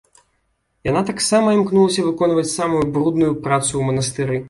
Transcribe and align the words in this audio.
Яна 0.89 1.03
таксама 1.09 1.53
імкнулася 1.57 2.07
выконваць 2.09 2.49
самую 2.57 2.83
брудную 2.97 3.33
працу 3.45 3.71
ў 3.75 3.81
манастыры. 3.93 4.35